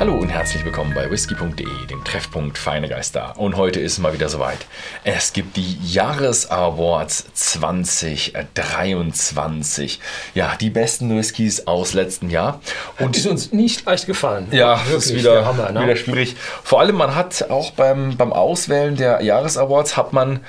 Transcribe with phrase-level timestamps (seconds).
[0.00, 3.34] Hallo und herzlich willkommen bei whisky.de, dem Treffpunkt Feine Geister.
[3.36, 4.64] Und heute ist mal wieder soweit.
[5.04, 10.00] Es gibt die Jahresawards 2023.
[10.34, 12.62] Ja, die besten Whiskys aus letztem Jahr.
[12.98, 14.46] Und ist uns nicht leicht gefallen.
[14.52, 15.82] Ja, Wirklich, ist wieder, Hammer, ne?
[15.82, 16.34] wieder schwierig.
[16.64, 20.40] Vor allem, man hat auch beim, beim Auswählen der Jahresawards hat man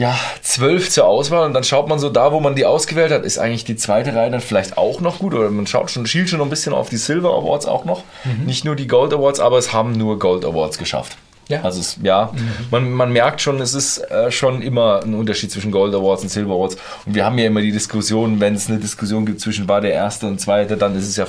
[0.00, 3.22] ja, zwölf zur Auswahl und dann schaut man so da, wo man die ausgewählt hat,
[3.22, 6.30] ist eigentlich die zweite Reihe dann vielleicht auch noch gut oder man schaut schon, schielt
[6.30, 8.46] schon ein bisschen auf die Silver Awards auch noch, mhm.
[8.46, 11.18] nicht nur die Gold Awards, aber es haben nur Gold Awards geschafft.
[11.50, 11.62] Ja.
[11.62, 12.48] Also es, ja, mhm.
[12.70, 16.28] man, man merkt schon, es ist äh, schon immer ein Unterschied zwischen Gold Awards und
[16.28, 16.76] Silver Awards.
[17.06, 19.92] Und wir haben ja immer die Diskussion, wenn es eine Diskussion gibt zwischen war der
[19.92, 21.26] erste und zweite, dann ist es ja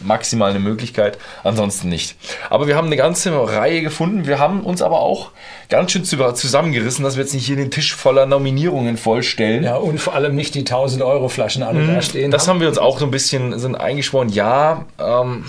[0.00, 2.16] maximal eine Möglichkeit, ansonsten nicht.
[2.48, 4.26] Aber wir haben eine ganze Reihe gefunden.
[4.26, 5.32] Wir haben uns aber auch
[5.68, 9.64] ganz schön zusammengerissen, dass wir jetzt nicht hier den Tisch voller Nominierungen vollstellen.
[9.64, 11.94] Ja, und vor allem nicht die 1000 Euro Flaschen alle mhm.
[11.94, 12.30] da stehen.
[12.30, 12.60] Das haben.
[12.60, 14.28] wir uns auch so ein bisschen sind eingeschworen.
[14.28, 15.44] Ja, ähm,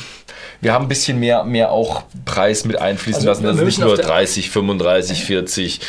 [0.62, 3.44] wir haben ein bisschen mehr, mehr auch Preis mit einfließen also, lassen.
[3.44, 5.80] Das ist nicht nur 30, 35, 40.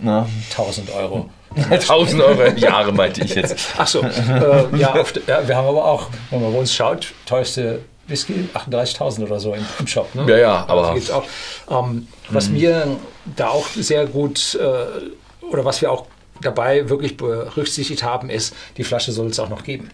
[0.00, 0.26] Ne?
[0.50, 1.30] 1000 Euro.
[1.70, 3.56] 1000 Euro Jahre meinte ich jetzt.
[3.76, 7.12] Ach so, äh, ja, oft, ja, wir haben aber auch, wenn man bei uns schaut,
[7.26, 10.14] teuerste Whisky 38.000 oder so im, im, Shop.
[10.14, 10.24] Ne?
[10.28, 10.90] Ja, ja, aber.
[10.90, 11.24] Also auch,
[11.70, 12.54] ähm, was hm.
[12.54, 12.96] mir
[13.36, 16.06] da auch sehr gut äh, oder was wir auch
[16.40, 19.90] dabei wirklich berücksichtigt haben, ist, die Flasche soll es auch noch geben.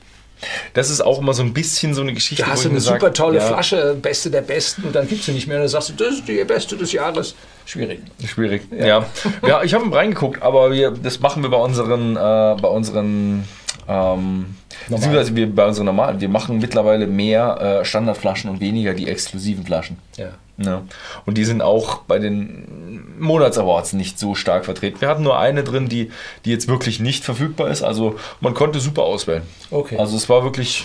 [0.74, 2.44] Das ist auch immer so ein bisschen so eine Geschichte.
[2.44, 3.46] Da hast du eine sagt, super tolle ja.
[3.46, 5.56] Flasche, beste der besten, und dann gibt sie nicht mehr.
[5.56, 7.34] Und dann sagst du, das ist die beste des Jahres.
[7.66, 8.00] Schwierig.
[8.26, 8.86] Schwierig, ja.
[8.86, 9.06] Ja,
[9.46, 13.44] ja ich habe reingeguckt, aber wir, das machen wir bei unseren, äh, bei unseren
[13.88, 14.56] ähm,
[14.88, 19.64] beziehungsweise wir bei unseren normalen, wir machen mittlerweile mehr äh, Standardflaschen und weniger die exklusiven
[19.64, 19.96] Flaschen.
[20.16, 20.28] Ja.
[20.58, 20.82] ja.
[21.24, 25.00] Und die sind auch bei den Monatsawards nicht so stark vertreten.
[25.00, 26.10] Wir hatten nur eine drin, die,
[26.44, 27.82] die jetzt wirklich nicht verfügbar ist.
[27.82, 29.42] Also man konnte super auswählen.
[29.70, 29.96] Okay.
[29.96, 30.84] Also es war wirklich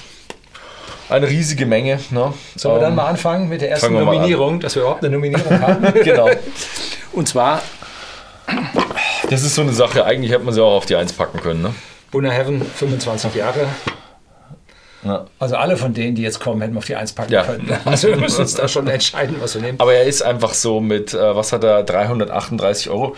[1.10, 2.00] eine riesige Menge.
[2.10, 2.34] Ne?
[2.56, 5.62] Sollen wir dann ähm, mal anfangen mit der ersten Nominierung, dass wir überhaupt eine Nominierung
[5.62, 5.94] haben?
[6.04, 6.30] genau.
[7.12, 7.62] Und zwar.
[9.30, 11.62] Das ist so eine Sache, eigentlich hätte man sie auch auf die Eins packen können.
[11.62, 11.74] Ne?
[12.14, 13.68] Buna Heaven, 25 Jahre.
[15.04, 15.26] Ja.
[15.40, 17.44] Also alle von denen, die jetzt kommen, hätten wir auf die Eins packen ja.
[17.44, 17.76] können.
[17.86, 19.80] Also wir müssen uns da schon entscheiden, was wir nehmen.
[19.80, 23.16] Aber er ist einfach so mit, äh, was hat er, 338 Euro.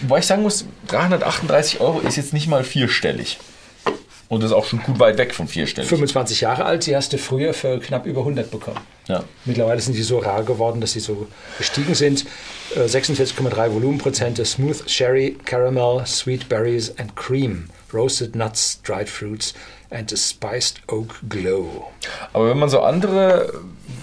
[0.00, 3.38] Wobei ich sagen muss, 338 Euro ist jetzt nicht mal vierstellig.
[4.28, 5.88] Und ist auch schon gut weit weg von vierstellig.
[5.88, 8.80] 25 Jahre alt, die hast du früher für knapp über 100 bekommen.
[9.08, 9.24] Ja.
[9.46, 11.26] Mittlerweile sind die so rar geworden, dass sie so
[11.56, 12.26] gestiegen sind.
[12.76, 19.54] 46,3 äh, Volumenprozente, Smooth Sherry, Caramel, Sweet Berries and Cream, Roasted Nuts, Dried Fruits
[19.90, 21.90] and a Spiced Oak Glow.
[22.32, 23.52] Aber wenn man so andere,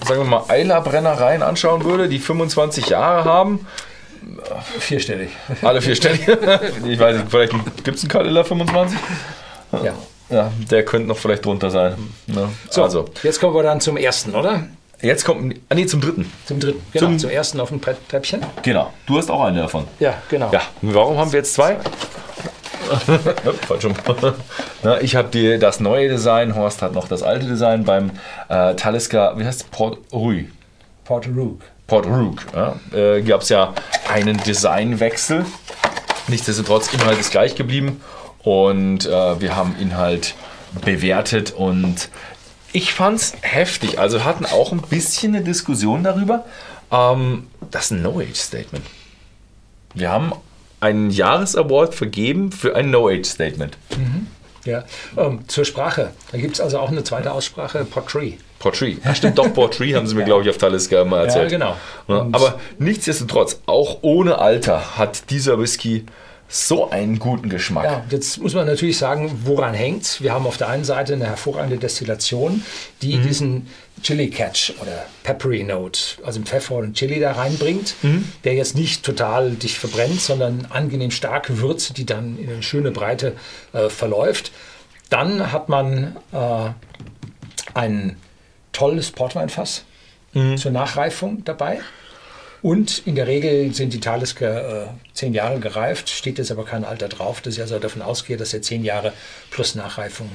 [0.05, 3.66] sagen wir mal, Eiler-Brennereien anschauen würde, die 25 Jahre haben,
[4.79, 5.31] Vierstellig.
[5.61, 6.21] Alle vierstellig.
[6.88, 7.51] ich weiß nicht, vielleicht
[7.83, 8.97] gibt es einen Kalilla 25?
[9.83, 9.94] Ja.
[10.29, 11.95] Ja, der könnte noch vielleicht drunter sein.
[12.27, 12.50] Ne?
[12.69, 13.05] So, also.
[13.21, 14.63] jetzt kommen wir dann zum ersten, oder?
[15.01, 16.31] Jetzt kommt, ah nee, zum dritten.
[16.45, 18.41] Zum dritten, genau, zum, zum ersten auf dem Treppchen.
[18.63, 19.85] Genau, du hast auch eine davon.
[20.00, 20.50] Ja, genau.
[20.51, 21.75] Ja, warum haben wir jetzt zwei?
[21.75, 22.12] Falsch
[24.84, 28.12] Na, ich habe das neue Design, Horst hat noch das alte Design beim
[28.50, 29.68] äh, Talisker, wie heißt es?
[29.68, 30.46] Port Rue.
[31.04, 31.62] Port Rook.
[31.88, 32.46] Port Rook.
[32.54, 33.74] Ja, äh, Gab es ja
[34.12, 35.46] einen Designwechsel.
[36.28, 38.02] Nichtsdestotrotz, Inhalt ist gleich geblieben
[38.44, 40.36] und äh, wir haben Inhalt
[40.86, 42.10] bewertet und
[42.72, 44.00] ich fand es heftig.
[44.00, 46.46] Also hatten auch ein bisschen eine Diskussion darüber.
[46.92, 48.86] Ähm, das ist ein No-Age-Statement.
[49.94, 50.31] Wir haben
[50.83, 53.77] einen Jahresaward vergeben für ein No-Age-Statement.
[53.97, 54.27] Mhm.
[54.66, 54.83] Ja,
[55.17, 56.11] ähm, zur Sprache.
[56.31, 58.33] Da gibt es also auch eine zweite Aussprache, Portree.
[58.59, 58.95] Portree.
[59.03, 60.25] Ja, stimmt, doch, Portree haben sie mir, ja.
[60.27, 61.51] glaube ich, auf Talisker mal erzählt.
[61.51, 61.77] Ja, genau.
[62.07, 66.05] Und Aber nichtsdestotrotz, auch ohne Alter hat dieser Whisky
[66.48, 67.86] so einen guten Geschmack.
[67.86, 71.26] Ja, jetzt muss man natürlich sagen, woran hängt Wir haben auf der einen Seite eine
[71.26, 72.64] hervorragende Destillation,
[73.02, 73.24] die mhm.
[73.24, 73.68] diesen
[74.04, 78.28] Chili Catch oder Peppery Note, also Pfeffer und Chili da reinbringt, mhm.
[78.44, 82.92] der jetzt nicht total dich verbrennt, sondern angenehm starke Würze, die dann in eine schöne
[82.92, 83.36] Breite
[83.72, 84.52] äh, verläuft.
[85.10, 86.70] Dann hat man äh,
[87.74, 88.18] ein
[88.74, 89.86] tolles Portweinfass
[90.34, 90.57] mhm.
[90.57, 91.80] zur Nachreifung dabei.
[92.63, 96.86] Und in der Regel sind die Talisker äh, zehn Jahre gereift, steht jetzt aber kein
[96.86, 99.12] Alter drauf, dass ich also davon ausgehe, dass er zehn Jahre
[99.51, 100.30] plus Nachreifung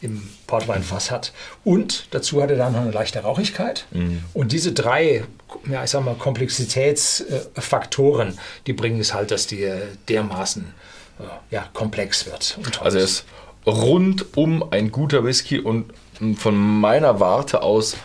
[0.00, 1.34] im Portweinfass hat.
[1.64, 3.84] Und dazu hat er dann noch eine leichte Rauchigkeit.
[3.90, 4.24] Mhm.
[4.32, 5.24] Und diese drei,
[5.70, 9.70] ja, ich sag mal, Komplexitätsfaktoren, die bringen es halt, dass die
[10.08, 10.72] dermaßen
[11.20, 11.24] äh,
[11.54, 12.58] ja, komplex wird.
[12.80, 13.26] also er ist
[13.66, 15.92] rundum ein guter Whisky und
[16.38, 17.96] von meiner Warte aus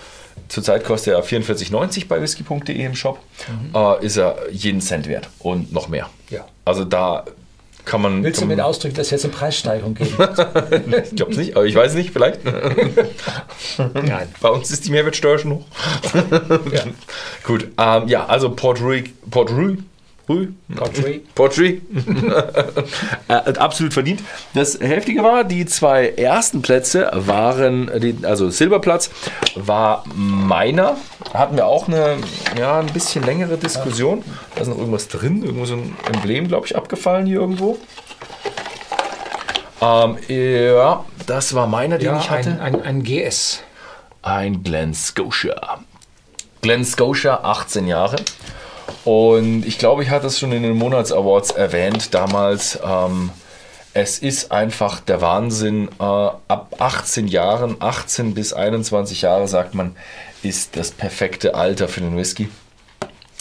[0.47, 3.19] Zurzeit kostet er 44,90 bei whisky.de im Shop.
[3.47, 3.75] Mhm.
[3.75, 6.09] Äh, ist er jeden Cent wert und noch mehr.
[6.29, 6.45] Ja.
[6.65, 7.25] Also da
[7.85, 8.23] kann man.
[8.23, 10.11] Willst du mit ausdrücken, dass es jetzt eine Preissteigerung gibt?
[10.19, 12.41] ich glaube es nicht, aber ich weiß nicht, vielleicht.
[13.93, 14.27] Nein.
[14.39, 15.65] Bei uns ist die Mehrwertsteuer schon hoch.
[16.71, 16.83] ja.
[17.43, 19.77] Gut, ähm, ja, also Port Rui, Port Rui
[20.75, 21.35] Portrait.
[21.35, 21.81] Portrait.
[23.27, 24.21] äh, absolut verdient.
[24.53, 27.89] Das Heftige war, die zwei ersten Plätze waren,
[28.23, 29.09] also Silberplatz
[29.55, 30.97] war meiner.
[31.33, 32.17] Hatten wir auch eine,
[32.57, 34.23] ja, ein bisschen längere Diskussion.
[34.55, 37.77] Da ist noch irgendwas drin, irgendwo so ein Emblem, glaube ich, abgefallen hier irgendwo.
[39.81, 42.51] Ähm, ja, das war meiner, den ja, ich hatte.
[42.61, 43.63] Ein, ein, ein GS.
[44.21, 45.79] Ein Glen Scotia.
[46.61, 48.17] Glen Scotia, 18 Jahre.
[49.05, 52.79] Und ich glaube, ich hatte es schon in den Monats-Awards erwähnt damals.
[52.83, 53.31] Ähm,
[53.93, 55.89] es ist einfach der Wahnsinn.
[55.99, 59.95] Äh, ab 18 Jahren, 18 bis 21 Jahre, sagt man,
[60.43, 62.49] ist das perfekte Alter für den Whisky.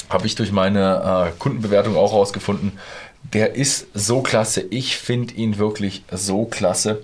[0.08, 2.72] Habe ich durch meine äh, Kundenbewertung auch herausgefunden.
[3.32, 4.62] Der ist so klasse.
[4.70, 7.02] Ich finde ihn wirklich so klasse.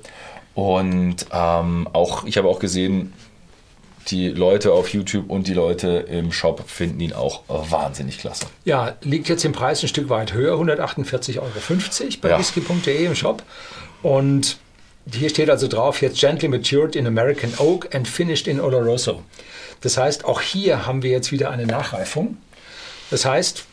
[0.55, 3.13] Und ähm, auch, ich habe auch gesehen,
[4.09, 8.47] die Leute auf YouTube und die Leute im Shop finden ihn auch wahnsinnig klasse.
[8.65, 11.51] Ja, liegt jetzt im Preis ein Stück weit höher, 148,50 Euro
[12.21, 12.39] bei ja.
[12.39, 13.43] whisky.de im Shop.
[14.03, 14.59] Und
[15.13, 19.23] hier steht also drauf, jetzt gently matured in American Oak and finished in Oloroso.
[19.81, 22.37] Das heißt, auch hier haben wir jetzt wieder eine Nachreifung.
[23.11, 23.65] Das heißt,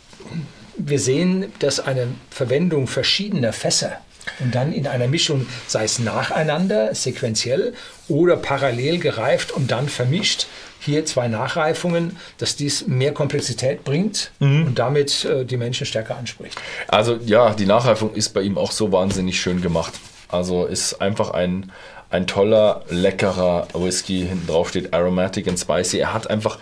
[0.77, 3.99] wir sehen, dass eine Verwendung verschiedener Fässer
[4.39, 7.73] und dann in einer Mischung, sei es nacheinander, sequenziell
[8.07, 10.47] oder parallel gereift und dann vermischt,
[10.79, 14.67] hier zwei Nachreifungen, dass dies mehr Komplexität bringt mhm.
[14.67, 16.59] und damit äh, die Menschen stärker anspricht.
[16.87, 19.93] Also ja, die Nachreifung ist bei ihm auch so wahnsinnig schön gemacht.
[20.27, 21.71] Also ist einfach ein,
[22.09, 24.25] ein toller, leckerer Whisky.
[24.27, 25.99] Hinten drauf steht Aromatic and Spicy.
[25.99, 26.59] Er hat einfach,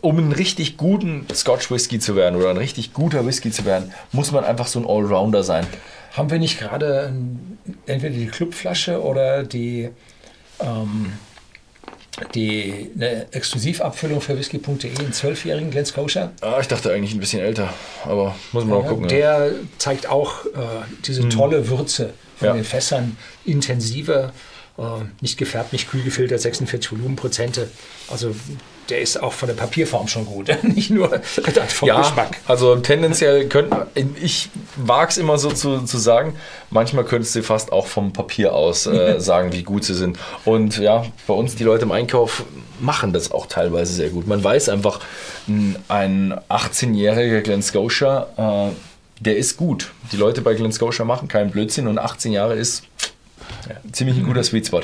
[0.00, 3.92] um einen richtig guten Scotch Whisky zu werden oder ein richtig guter Whisky zu werden,
[4.12, 5.66] muss man einfach so ein Allrounder sein.
[6.12, 7.12] Haben wir nicht gerade
[7.86, 9.88] entweder die Clubflasche oder die,
[10.60, 11.12] ähm,
[12.34, 16.32] die eine Exklusivabfüllung für whisky.de, einen zwölfjährigen Glen Scotia?
[16.42, 17.72] Ah, ich dachte eigentlich ein bisschen älter,
[18.04, 19.08] aber muss man ja, mal gucken.
[19.08, 19.52] Der ja.
[19.78, 20.48] zeigt auch äh,
[21.06, 21.30] diese hm.
[21.30, 22.54] tolle Würze von ja.
[22.54, 23.16] den Fässern,
[23.46, 24.34] intensiver,
[24.76, 24.82] äh,
[25.22, 27.70] nicht gefärbt, nicht kühl gefiltert, 46 Volumenprozente.
[28.08, 28.34] Also
[28.92, 31.08] der ist auch von der Papierform schon gut, nicht nur
[31.68, 32.36] vom ja, Geschmack.
[32.46, 33.86] Also tendenziell könnte
[34.20, 36.36] ich wage es immer so zu, zu sagen,
[36.68, 40.18] manchmal könntest du fast auch vom Papier aus äh, sagen, wie gut sie sind.
[40.44, 42.44] Und ja, bei uns die Leute im Einkauf
[42.80, 44.26] machen das auch teilweise sehr gut.
[44.26, 45.00] Man weiß einfach,
[45.88, 48.72] ein 18-jähriger Glen Scotia, äh,
[49.20, 49.92] der ist gut.
[50.12, 52.82] Die Leute bei Glen Scotia machen keinen Blödsinn und 18 Jahre ist
[53.70, 54.82] ja, ziemlich ein guter Sweet Spot.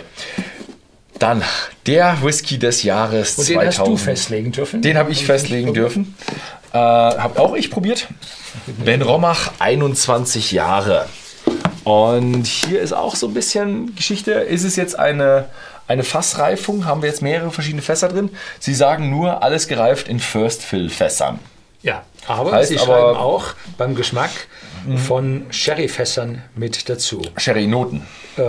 [1.18, 1.42] Dann
[1.86, 3.78] der Whisky des Jahres Und den 2000.
[3.78, 4.82] hast du festlegen dürfen?
[4.82, 6.14] Den habe ich festlegen dürfen.
[6.72, 8.08] Äh, habe auch ich probiert.
[8.66, 11.06] Ben Romach, 21 Jahre.
[11.84, 14.32] Und hier ist auch so ein bisschen Geschichte.
[14.32, 15.46] Ist es jetzt eine,
[15.86, 16.84] eine Fassreifung?
[16.84, 18.30] Haben wir jetzt mehrere verschiedene Fässer drin?
[18.60, 21.38] Sie sagen nur, alles gereift in First-Fill-Fässern.
[21.82, 23.44] Ja, aber heißt sie aber, schreiben auch
[23.78, 24.30] beim Geschmack
[25.06, 27.22] von Sherry-Fässern mit dazu.
[27.36, 28.06] Sherry-Noten.
[28.36, 28.40] Äh,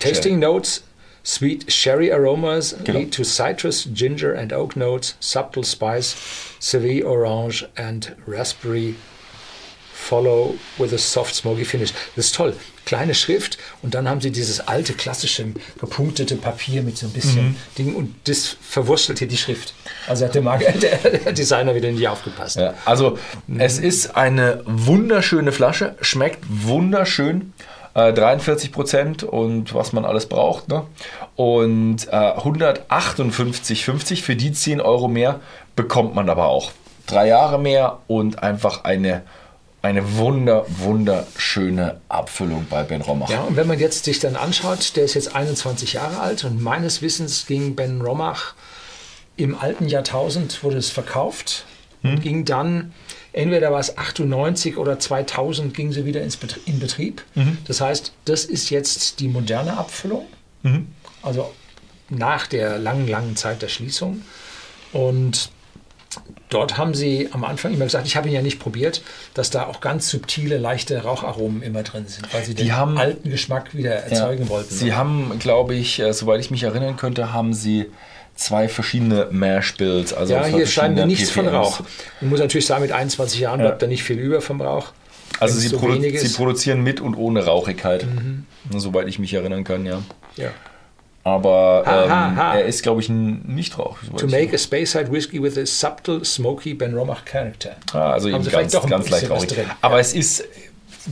[0.00, 0.52] Tasting Sherry.
[0.52, 0.82] Notes
[1.24, 2.98] Sweet sherry aromas genau.
[2.98, 6.16] lead to citrus, ginger and oak notes, subtle spice,
[6.58, 8.96] Seville orange and raspberry
[10.02, 11.92] follow with a soft smoky finish.
[12.16, 12.54] Das ist toll.
[12.84, 15.46] Kleine Schrift und dann haben sie dieses alte klassische
[15.80, 17.56] gepunktete Papier mit so ein bisschen mhm.
[17.78, 19.72] Ding und das verwurstelt hier die Schrift.
[20.08, 22.56] Also hat der, Mag der, der Designer wieder nicht aufgepasst.
[22.56, 23.60] Ja, also mhm.
[23.60, 27.52] es ist eine wunderschöne Flasche, schmeckt wunderschön.
[27.94, 30.68] 43 äh, Prozent und was man alles braucht.
[30.68, 30.84] Ne?
[31.36, 35.40] Und äh, 158,50 für die 10 Euro mehr
[35.76, 36.72] bekommt man aber auch.
[37.06, 39.22] Drei Jahre mehr und einfach eine
[39.82, 43.28] eine wunder, wunderschöne Abfüllung bei Ben Romach.
[43.28, 46.62] Ja, und wenn man jetzt sich dann anschaut, der ist jetzt 21 Jahre alt und
[46.62, 48.54] meines Wissens ging Ben Romach
[49.36, 51.64] im alten Jahrtausend, wurde es verkauft
[52.02, 52.12] hm.
[52.12, 52.94] und ging dann
[53.32, 57.22] entweder war es 98 oder 2000 ging sie wieder ins Betrie in Betrieb.
[57.34, 57.58] Mhm.
[57.66, 60.26] Das heißt, das ist jetzt die moderne Abfüllung,
[60.62, 60.88] mhm.
[61.22, 61.52] also
[62.08, 64.22] nach der langen, langen Zeit der Schließung.
[64.92, 65.50] Und
[66.50, 69.66] dort haben sie am Anfang immer gesagt, ich habe ihn ja nicht probiert, dass da
[69.66, 73.74] auch ganz subtile, leichte Raucharomen immer drin sind, weil sie die den haben, alten Geschmack
[73.74, 74.74] wieder erzeugen ja, wollten.
[74.74, 77.86] Sie haben, glaube ich, äh, soweit ich mich erinnern könnte, haben sie
[78.34, 80.12] zwei verschiedene Mash-Builds.
[80.12, 81.48] Also ja, hier scheint nichts PPMs.
[81.48, 81.80] von Rauch.
[82.20, 83.66] Man muss natürlich sagen, mit 21 Jahren ja.
[83.66, 84.92] bleibt da nicht viel über vom Rauch.
[85.40, 88.46] Also sie, so produ sie, produzieren mit und ohne Rauchigkeit, mhm.
[88.76, 90.02] soweit ich mich erinnern kann, ja.
[90.36, 90.50] ja.
[91.24, 92.54] Aber ha, ha, ha.
[92.54, 93.98] Ähm, er ist, glaube ich, ein Nichtrauch.
[94.16, 97.76] To make a Speyside Whisky with a subtle, smoky Ben Romach character.
[97.92, 99.54] Ah, also eben ganz, ganz leicht rauchig.
[99.80, 100.00] Aber ja.
[100.00, 100.44] es ist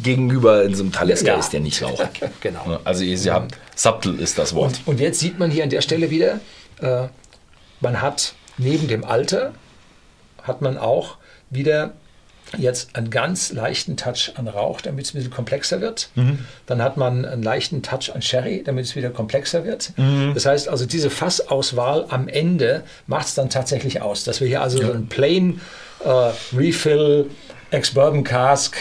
[0.02, 1.38] gegenüber in so einem Talisker ja.
[1.38, 2.08] ist der nicht rauchig.
[2.40, 2.80] genau.
[2.84, 4.80] Also ihr habt, subtle ist das Wort.
[4.86, 6.40] Und, und, jetzt sieht man hier an der Stelle wieder,
[6.82, 7.08] äh,
[7.80, 9.52] man hat neben dem Alter,
[10.42, 11.16] hat man auch
[11.50, 11.92] wieder
[12.58, 16.10] jetzt einen ganz leichten Touch an Rauch, damit es ein bisschen komplexer wird.
[16.16, 16.44] Mhm.
[16.66, 19.92] Dann hat man einen leichten Touch an Sherry, damit es wieder komplexer wird.
[19.96, 20.32] Mhm.
[20.34, 24.62] Das heißt also, diese Fassauswahl am Ende macht es dann tatsächlich aus, dass wir hier
[24.62, 24.88] also ja.
[24.88, 25.60] so einen Plain
[26.04, 27.30] äh, Refill
[27.70, 28.76] Ex-Bourbon Cask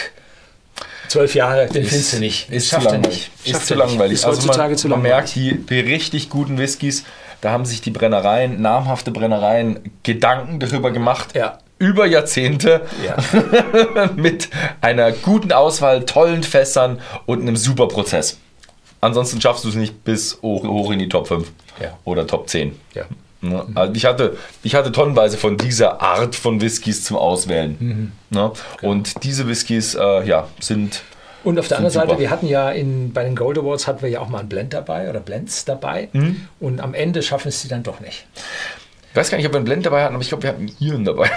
[1.09, 2.49] zwölf Jahre, den ist, findest du nicht.
[2.49, 3.31] Ist zu langweilig.
[3.43, 4.13] Ist zu langweilig.
[4.13, 4.85] Ist also man, zu langweilig.
[4.89, 7.03] man merkt, die, die richtig guten Whiskys,
[7.41, 11.35] da haben sich die Brennereien, namhafte Brennereien, Gedanken darüber gemacht.
[11.35, 13.15] Ja über Jahrzehnte ja.
[14.15, 14.49] mit
[14.81, 18.37] einer guten Auswahl, tollen Fässern und einem super Prozess.
[19.01, 21.49] Ansonsten schaffst du es nicht bis hoch, hoch in die Top 5
[21.81, 21.97] ja.
[22.03, 22.77] oder Top 10.
[22.93, 23.05] Ja.
[23.73, 27.77] Also ich, hatte, ich hatte tonnenweise von dieser Art von Whiskys zum Auswählen.
[27.79, 28.11] Mhm.
[28.29, 28.51] Ne?
[28.81, 28.91] Genau.
[28.91, 31.03] Und diese Whiskys äh, ja, sind.
[31.43, 32.07] Und auf der anderen super.
[32.07, 34.49] Seite, wir hatten ja in, bei den Gold Awards hatten wir ja auch mal ein
[34.49, 36.09] Blend dabei oder Blends dabei.
[36.11, 36.47] Mhm.
[36.59, 38.27] Und am Ende schaffen es sie dann doch nicht.
[39.11, 40.71] Ich weiß gar nicht, ob wir einen Blend dabei hatten, aber ich glaube, wir hatten
[40.79, 41.31] Iren dabei.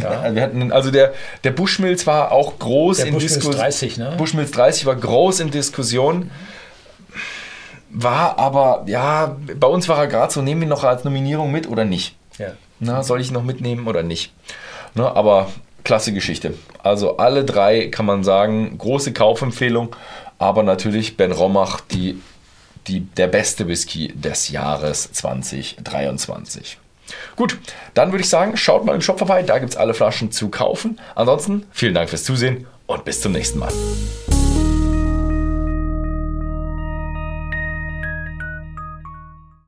[0.00, 0.34] Ja.
[0.34, 1.12] wir hatten, also der,
[1.42, 3.54] der Bushmills war auch groß der in Diskussion.
[3.54, 4.14] 30, ne?
[4.16, 6.30] Bushmills 30 war groß in Diskussion.
[7.90, 11.68] War aber, ja, bei uns war er gerade so, nehmen wir noch als Nominierung mit
[11.68, 12.16] oder nicht?
[12.38, 12.52] Ja.
[12.78, 14.32] Na, soll ich noch mitnehmen oder nicht?
[14.94, 15.48] Na, aber
[15.84, 16.54] klasse Geschichte.
[16.82, 19.94] Also alle drei kann man sagen, große Kaufempfehlung,
[20.38, 22.20] aber natürlich Ben Romach, die,
[22.86, 26.78] die, der beste Whisky des Jahres 2023.
[27.36, 27.58] Gut,
[27.92, 30.48] dann würde ich sagen, schaut mal im Shop vorbei, da gibt es alle Flaschen zu
[30.48, 30.98] kaufen.
[31.14, 33.72] Ansonsten vielen Dank fürs Zusehen und bis zum nächsten Mal.